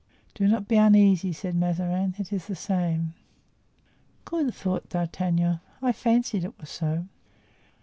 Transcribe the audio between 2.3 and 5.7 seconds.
is the same." "Good!" thought D'Artagnan;